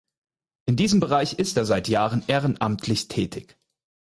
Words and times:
In 0.65 0.77
diesem 0.77 0.99
Bereich 0.99 1.33
ist 1.33 1.57
er 1.57 1.65
seit 1.67 1.87
Jahren 1.87 2.23
ehrenamtlich 2.25 3.07
tätig. 3.07 3.55